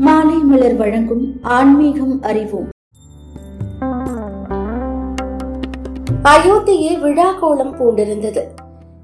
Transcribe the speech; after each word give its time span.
மாலை 0.00 0.36
மலர் 0.36 0.76
வழங்கும் 0.76 1.24
ஆன்மீகம் 1.42 2.22
அறிவோம். 2.22 2.68
அயோத்தியே 6.24 7.00
விழா 7.00 7.32
கோலம் 7.32 7.76
பூண்டிருந்தது. 7.76 8.42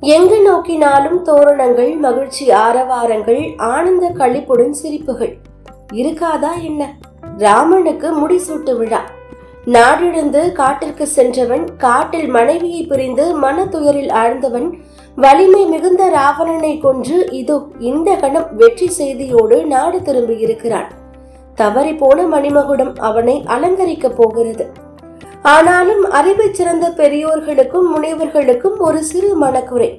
எங்கு 0.01 0.39
நோக்கினாலும் 0.47 1.23
தோரணங்கள் 1.23 1.97
மகிழ்ச்சி 1.97 2.51
ஆரவாரங்கள் 2.51 3.57
ஆனந்த 3.57 4.11
களிப்புடன் 4.11 4.75
சிரிப்புகள். 4.83 5.35
இருக்காதா 5.93 6.53
என்ன? 6.63 6.95
ராமனுக்கு 7.39 8.11
முடிசூட்டு 8.21 8.77
விழா. 8.77 9.01
நாடிழந்து 9.67 10.53
காட்டிற்கு 10.53 11.07
சென்றவன் 11.07 11.77
காட்டில் 11.77 12.29
மனைவியை 12.29 12.83
பிரிந்து 12.83 13.35
மன 13.35 13.67
துயரில் 13.67 14.11
ஆழ்ந்தவன் 14.11 14.69
வலிமை 15.17 15.65
மிகுந்த 15.65 16.09
ராவணனை 16.09 16.79
கொன்று 16.79 17.29
இதோ 17.31 17.63
இந்த 17.79 18.15
கணம் 18.15 18.49
வெற்றி 18.57 18.89
செய்தியோடு 18.89 19.67
நாடு 19.67 20.03
திரும்பி 20.03 20.39
இருக்கிறான் 20.39 20.89
தவறி 21.55 21.95
போன 21.95 22.23
மணிமகுடம் 22.23 22.99
அவனை 22.99 23.45
அலங்கரிக்கப் 23.47 24.17
போகிறது. 24.17 24.71
ஆனாலும் 25.43 26.11
அறிவை 26.11 26.49
சிறந்த 26.53 26.93
பெரியோர்களுக்கும் 26.97 27.89
முனைவர்களுக்கும் 27.95 28.77
ஒரு 28.79 29.03
சிறு 29.03 29.35
மனக்குறை. 29.37 29.97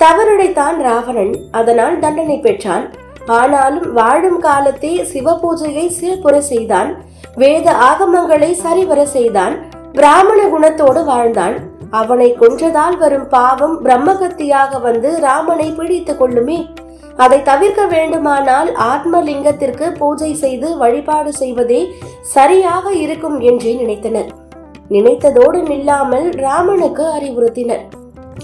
தவறுடைத்தான் 0.00 0.76
ராவணன் 0.76 1.34
அதனால் 1.50 1.98
தண்டனை 1.98 2.38
பெற்றான். 2.38 2.90
ஆனாலும் 3.26 3.92
வாழும் 3.92 4.42
காலத்தே 4.42 5.02
சிவ 5.02 5.38
பூஜையை 5.42 5.86
சிறப்புற 5.88 6.40
செய்தான். 6.40 7.04
வேத 7.34 7.72
ஆகமங்களை 7.72 8.52
சரிவர 8.52 9.06
செய்தான். 9.06 9.56
பிராமண 9.92 10.42
குணத்தோடு 10.44 11.04
வாழ்ந்தான். 11.04 11.65
அவனை 11.90 12.36
கொன்றதால் 12.40 12.96
வரும் 12.98 13.28
பாவம் 13.28 13.84
பிரம்மகத்தியாக 13.84 14.80
வந்து 14.80 15.20
ராமனை 15.20 15.70
பிடித்துக் 15.70 16.18
கொள்ளுமே. 16.18 16.74
அதை 17.16 17.42
தவிர்க்க 17.42 17.86
வேண்டுமானால் 17.86 18.72
ஆத்மலிங்கத்திற்கு 18.74 19.86
பூஜை 19.98 20.34
செய்து 20.34 20.76
வழிபாடு 20.76 21.32
செய்வதே 21.32 21.94
சரியாக 22.20 22.92
இருக்கும் 22.92 23.40
என்றே 23.40 23.74
நினைத்தனர். 23.74 24.30
நினைத்ததோடு 24.90 25.62
நில்லாமல் 25.62 26.36
ராமனுக்கு 26.36 27.04
அறிவுறுத்தினர். 27.18 27.84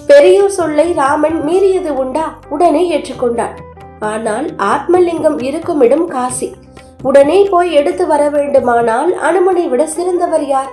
பெரியோர் 0.07 0.49
சொல்லை 0.49 0.93
ராமன் 0.93 1.45
மீறியது 1.45 1.89
உண்டா? 1.89 2.35
உடனே 2.49 2.99
ஏற்றுக்கொண்டான் 2.99 3.57
ஆனால் 4.01 4.55
ஆத்மலிங்கம் 4.57 5.43
இருக்குமிடம் 5.43 6.07
காசி. 6.07 6.55
உடனே 7.03 7.43
போய் 7.51 7.73
எடுத்து 7.73 8.07
வர 8.07 8.31
வேண்டுமானால் 8.31 9.17
அனுமனை 9.19 9.69
விட 9.69 9.87
சிறந்தவர் 9.87 10.47
யார்? 10.47 10.71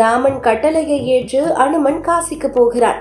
ராமன் 0.00 0.38
கட்டளையை 0.46 0.98
ஏற்று 1.14 1.42
அனுமன் 1.64 2.00
காசிக்கு 2.06 2.48
போகிறான். 2.58 3.00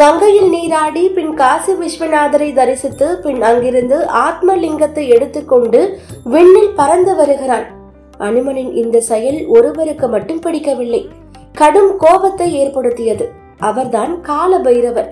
கங்கையில் 0.00 0.48
நீராடி 0.54 1.02
பின் 1.16 1.34
காசி 1.40 1.72
விஸ்வநாதரை 1.72 2.48
தரிசித்து 2.58 3.06
பின் 3.24 3.40
அங்கிருந்து 3.48 3.98
ஆத்மலிங்கத்தை 4.26 5.04
எடுத்துக்கொண்டு 5.16 5.80
விண்ணில் 6.34 6.76
பறந்து 6.80 7.14
வருகிறான். 7.20 7.66
அனுமனின் 8.28 8.72
இந்த 8.82 8.96
செயல் 9.10 9.40
ஒருவருக்கு 9.56 10.08
மட்டும் 10.08 10.42
பிடிக்கவில்லை. 10.46 11.02
கடும் 11.60 11.92
கோபத்தை 12.04 12.48
ஏற்படுத்தியது. 12.62 13.24
அவர்தான் 13.68 14.12
கால 14.30 14.58
பைரவர் 14.66 15.10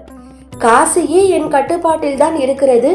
காசியே 0.65 1.23
என் 1.37 1.51
கட்டுப்பாட்டில் 1.55 2.21
தான் 2.23 2.37
இருக்கிறது. 2.45 2.91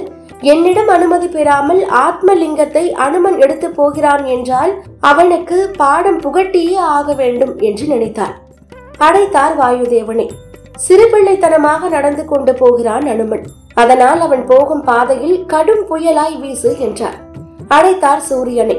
என்னிடம் 0.51 0.87
அனுமதி 0.87 1.27
பெறாமல் 1.27 1.79
ஆத்மலிங்கத்தை 2.05 2.83
அனுமன் 3.05 3.37
எடுத்து 3.39 3.67
போகிறான் 3.69 4.23
என்றால் 4.25 4.71
அவனுக்கு 5.09 5.57
பாடம் 5.77 6.19
புகட்டியே 6.21 6.75
ஆக 6.95 7.13
வேண்டும் 7.13 7.53
என்று 7.59 7.85
நினைத்தார் 7.87 8.35
அடைத்தார் 8.97 9.55
வாயுதேவனை. 9.59 10.27
சிறுபிள்ளைத்தனமாக 10.87 11.89
நடந்து 11.89 12.25
கொண்டு 12.25 12.53
போகிறான் 12.53 13.05
அனுமன். 13.13 13.45
அதனால் 13.73 14.19
அவன் 14.19 14.43
போகும் 14.45 14.83
பாதையில் 14.83 15.39
கடும் 15.45 15.83
புயலாய் 15.89 16.37
வீசு 16.39 16.73
என்றார் 16.79 17.17
அடைத்தார் 17.67 18.23
சூரியனை. 18.29 18.77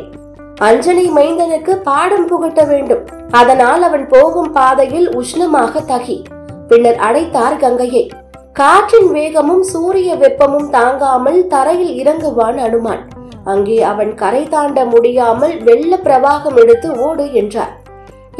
அஞ்சனை 0.61 1.07
மைந்தனுக்கு 1.11 1.73
பாடம் 1.89 2.27
புகட்ட 2.27 2.61
வேண்டும். 2.65 3.03
அதனால் 3.31 3.83
அவன் 3.83 4.07
போகும் 4.09 4.53
பாதையில் 4.53 5.09
உஷ்ணமாக 5.13 5.85
தகி. 5.85 6.19
பின்னர் 6.69 7.01
அடைத்தார் 7.09 7.57
கங்கையை. 7.57 8.05
காற்றின் 8.59 9.09
வேகமும் 9.13 9.63
சூரிய 9.63 10.11
வெப்பமும் 10.15 10.69
தாங்காமல் 10.71 11.47
தரையில் 11.47 11.95
இறங்குவான் 12.03 12.59
அனுமான். 12.67 13.03
அங்கே 13.45 13.83
அவன் 13.83 14.15
கரை 14.15 14.43
தாண்ட 14.45 14.85
முடியாமல் 14.85 15.63
வெள்ள 15.63 15.99
பிரவாகம் 16.05 16.57
எடுத்து 16.63 16.89
ஓடு 17.07 17.33
என்றார். 17.33 17.73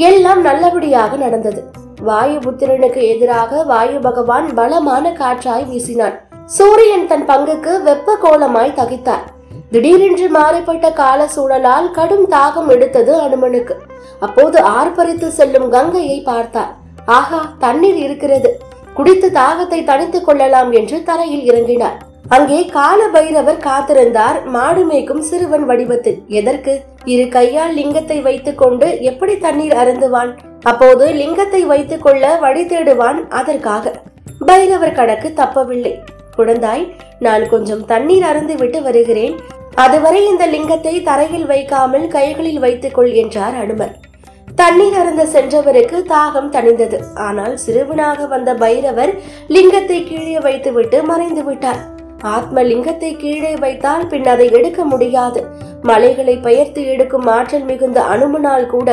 எல்லாம் 0.09 0.41
நல்லபடியாக 0.41 1.17
நடந்தது. 1.17 1.61
வாயுபுத்திரனுக்கு 2.05 3.03
எதிராக 3.13 3.63
வாயு 3.63 3.99
பகவான் 3.99 4.55
பலமான 4.55 5.13
காற்றாய் 5.13 5.67
வீசினான். 5.71 6.17
சூரியன் 6.45 7.07
தன் 7.07 7.27
பங்குக்கு 7.31 7.75
வெப்ப 7.83 8.17
கோலமாய் 8.23 8.77
தகித்தார். 8.81 9.27
திடீரென்று 9.71 10.29
மாறுபட்ட 10.29 10.93
கால 10.93 11.27
சூழலால் 11.37 11.91
கடும் 11.91 12.27
தாகம் 12.31 12.69
எடுத்தது 12.69 13.15
அனுமனுக்கு. 13.21 13.77
அப்போது 14.21 14.61
ஆர்ப்பரித்து 14.63 15.27
செல்லும் 15.27 15.69
கங்கையை 15.69 16.21
பார்த்தார். 16.21 16.73
ஆகா 17.19 17.43
தண்ணீர் 17.59 17.97
இருக்கிறது. 17.97 18.53
குடித்து 18.97 19.29
தாகத்தை 19.31 19.79
தணித்துக் 19.85 20.25
கொள்ளலாம் 20.25 20.73
என்று 20.73 21.03
தரையில் 21.03 21.47
இறங்கினார். 21.51 21.97
அங்கே 22.29 22.67
கால 22.67 23.09
பைரவர் 23.09 23.65
காத்திருந்தார் 23.67 24.45
மாடு 24.45 24.83
மேய்க்கும் 24.91 25.23
சிறுவன் 25.29 25.65
வடிவத்தில். 25.65 26.23
எதற்கு? 26.29 26.75
இரு 27.05 27.29
கையால் 27.29 27.75
லிங்கத்தை 27.75 28.23
வைத்துக் 28.23 28.59
கொண்டு 28.59 29.01
எப்படி 29.01 29.39
தண்ணீர் 29.39 29.73
அருந்துவான்? 29.73 30.31
அப்போது 30.63 31.07
லிங்கத்தை 31.13 31.63
வைத்துக் 31.67 32.03
கொள்ள 32.03 32.37
வழி 32.37 32.65
தேடுவான் 32.65 33.29
அதற்காக. 33.29 33.95
பைரவர் 34.47 34.93
கணக்கு 34.93 35.33
தப்பவில்லை. 35.37 35.95
குழந்தாய் 36.37 36.85
நான் 37.19 37.49
கொஞ்சம் 37.49 37.85
தண்ணீர் 37.85 38.23
அருந்து 38.23 38.55
விட்டு 38.55 38.83
வருகிறேன். 38.83 39.37
அதுவரை 39.75 40.27
இந்த 40.27 40.47
லிங்கத்தை 40.47 41.03
தரையில் 41.03 41.47
வைக்காமல் 41.47 42.09
கைகளில் 42.09 42.59
வைத்துக்கொள் 42.59 43.13
என்றார் 43.13 43.55
அனுமர். 43.55 43.95
தண்ணீர் 44.61 44.97
அருந்த 45.01 45.23
சென்றவருக்கு 45.33 45.99
தாகம் 46.13 46.53
தணிந்தது. 46.55 46.99
ஆனால் 47.27 47.55
சிறுவனாக 47.65 48.27
வந்த 48.27 48.51
பைரவர் 48.55 49.13
லிங்கத்தை 49.55 49.99
கீழே 50.05 50.39
வைத்துவிட்டு 50.47 50.99
மறைந்து 51.11 51.43
விட்டார். 51.49 51.81
ஆத்ம 52.35 52.63
லிங்கத்தை 52.71 53.11
கீழே 53.17 53.51
வைத்தால் 53.65 54.07
பின் 54.07 54.29
அதை 54.35 54.47
எடுக்க 54.59 54.85
முடியாது. 54.85 55.41
மலைகளை 55.83 56.37
பெயர்த்து 56.47 56.81
எடுக்கும் 56.93 57.27
ஆற்றல் 57.27 57.67
மிகுந்த 57.71 58.01
அனுமனால் 58.15 58.67
கூட 58.67 58.91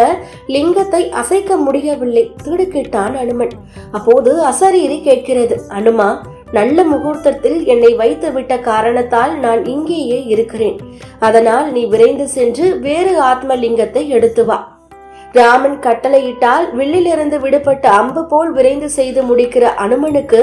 லிங்கத்தை 0.56 1.04
அசைக்க 1.22 1.58
முடியவில்லை. 1.58 2.26
திடுக்கிட்டான் 2.44 3.16
அனுமன். 3.24 3.54
அப்போது 3.92 4.34
அசரீரி 4.52 5.00
கேட்கிறது 5.08 5.58
அனுமா 5.80 6.10
நல்ல 6.52 6.84
முகூர்த்தத்தில் 6.84 7.60
என்னை 7.66 7.92
வைத்து 8.02 8.30
விட்ட 8.34 8.54
காரணத்தால் 8.70 9.34
நான் 9.46 9.62
இங்கேயே 9.66 10.20
இருக்கிறேன். 10.34 10.78
அதனால் 11.20 11.72
நீ 11.72 11.84
விரைந்து 11.86 12.28
சென்று 12.38 12.68
வேறு 12.88 13.14
ஆத்மலிங்கத்தை 13.32 14.04
எடுத்து 14.18 14.46
வா. 14.46 14.60
ராமன் 15.36 15.78
கட்டளையிட்டால் 15.86 16.66
வில்லிலிருந்து 16.78 17.38
விடுபட்ட 17.44 17.86
அம்பு 18.00 18.22
போல் 18.32 18.52
விரைந்து 18.58 18.90
செய்து 18.98 19.22
முடிக்கிற 19.30 19.66
அனுமனுக்கு 19.84 20.42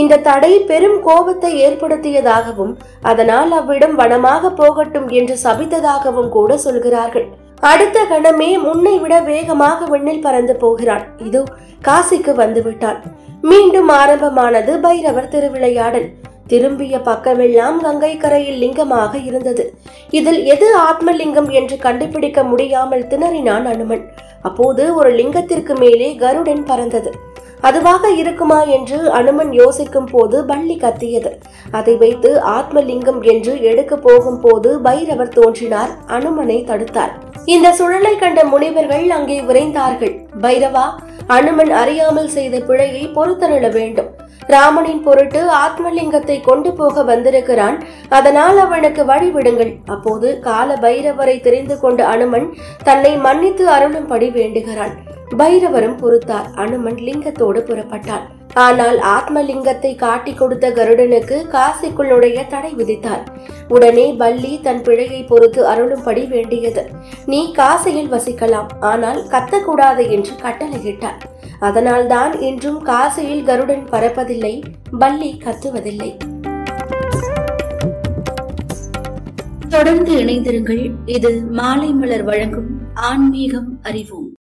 இந்த 0.00 0.20
தடை 0.28 0.52
பெரும் 0.70 0.98
கோபத்தை 1.06 1.50
ஏற்படுத்தியதாகவும் 1.66 2.72
அதனால் 3.10 3.52
அவ்விடம் 3.58 3.96
வனமாக 4.00 4.50
போகட்டும் 4.60 5.08
என்று 5.20 5.36
சபித்ததாகவும் 5.44 6.30
கூட 6.36 6.58
சொல்கிறார்கள். 6.66 7.26
அடுத்த 7.70 7.98
கணமே 8.10 8.50
முன்னை 8.66 8.94
விட 9.02 9.14
வேகமாக 9.30 9.86
விண்ணில் 9.92 10.24
பறந்து 10.26 10.54
போகிறான். 10.56 11.04
இதோ 11.28 11.42
காசிக்கு 11.88 12.34
வந்துவிட்டான். 12.42 13.00
மீண்டும் 13.50 13.90
ஆரம்பமானது 14.00 14.72
பைரவர் 14.86 15.32
திருவிளையாடல். 15.34 16.08
திரும்பிய 16.52 16.98
பக்கமெல்லாம் 17.08 17.78
கங்கை 17.84 18.12
கரையில் 18.16 18.60
லிங்கமாக 18.62 19.12
இருந்தது. 19.28 19.64
இதில் 20.18 20.40
எது 20.54 20.68
ஆத்மலிங்கம் 20.86 21.50
என்று 21.58 21.76
கண்டுபிடிக்க 21.86 22.42
முடியாமல் 22.52 23.08
திணறினான் 23.10 23.66
அனுமன். 23.72 24.04
அப்போது 24.42 24.94
ஒரு 24.94 25.10
லிங்கத்திற்கு 25.12 25.78
மேலே 25.78 26.14
கருடன் 26.14 26.64
பறந்தது. 26.64 27.12
அதுவாக 27.60 28.10
இருக்குமா 28.10 28.62
என்று 28.62 29.10
அனுமன் 29.10 29.52
யோசிக்கும் 29.52 30.08
போது 30.10 30.44
பள்ளி 30.44 30.76
கத்தியது. 30.76 31.38
அதை 31.70 31.96
வைத்து 31.96 32.40
ஆத்மலிங்கம் 32.40 33.20
என்று 33.22 33.62
எடுக்க 33.62 33.96
போகும் 33.96 34.40
போது 34.40 34.80
பைரவர் 34.80 35.28
தோன்றினார் 35.28 35.88
அனுமனை 36.06 36.58
தடுத்தார். 36.64 37.10
இந்த 37.44 37.74
சுழலை 37.78 38.18
கண்ட 38.18 38.44
முனிவர்கள் 38.44 39.10
அங்கே 39.10 39.40
விரைந்தார்கள். 39.40 40.14
பைரவா 40.40 40.86
அனுமன் 41.26 41.70
அறியாமல் 41.70 42.28
செய்த 42.28 42.58
பிழையை 42.58 43.10
பொறுத்தருள 43.14 43.68
வேண்டும். 43.68 44.06
ராமனின் 44.54 45.02
பொருட்டு 45.06 45.40
ஆத்மலிங்கத்தை 45.64 46.36
கொண்டு 46.48 46.70
போக 46.78 47.02
வந்திருக்கிறான். 47.10 47.76
அதனால் 48.18 48.58
அவனுக்கு 48.64 49.04
வழிவிடுங்கள். 49.04 49.72
அப்போது 49.94 50.28
கால 50.48 50.78
பைரவரை 50.84 51.36
தெரிந்து 51.46 51.76
கொண்ட 51.80 52.00
அனுமன் 52.14 52.48
தன்னை 52.88 53.12
மன்னித்து 53.26 53.66
அருளும்படி 53.76 54.30
வேண்டுகிறான். 54.38 54.94
பைரவரும் 55.40 56.00
பொறுத்தார். 56.02 56.48
அனுமன் 56.64 56.98
லிங்கத்தோடு 57.06 57.62
புறப்பட்டான். 57.70 58.26
ஆனால் 58.66 58.98
ஆத்மலிங்கத்தை 59.16 59.90
காட்டி 60.04 60.32
கொடுத்த 60.34 60.66
கருடனுக்கு 60.78 61.36
காசிக்குள் 61.54 62.10
நுழைய 62.12 62.38
தடை 62.52 62.70
விதித்தார். 62.78 63.24
உடனே 63.68 64.06
பல்லி 64.20 64.52
தன் 64.66 64.82
பிழையை 64.86 65.20
பொறுத்து 65.32 65.60
அருளும்படி 65.72 66.22
வேண்டியது. 66.28 66.84
நீ 67.32 67.40
காசியில் 67.58 68.12
வசிக்கலாம். 68.14 68.70
ஆனால் 68.92 69.20
கத்தக்கூடாது 69.34 70.04
என்று 70.16 70.34
கட்டளையிட்டார். 70.44 71.18
அதனால்தான் 71.60 72.40
இன்றும் 72.40 72.86
காசியில் 72.86 73.42
கருடன் 73.42 73.84
பறப்பதில்லை 73.84 74.62
பல்லி 74.98 75.30
கத்துவதில்லை. 75.38 76.16
தொடர்ந்து 79.68 80.12
இணைந்திருங்கள் 80.14 80.90
இது 81.04 81.44
மாலை 81.50 81.92
மலர் 81.92 82.22
வழங்கும் 82.22 82.94
ஆன்மீகம் 82.94 83.78
அறிவோம். 83.82 84.27